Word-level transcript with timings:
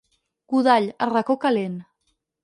Godall, 0.53 0.87
el 1.05 1.11
racó 1.11 1.35
calent. 1.43 1.77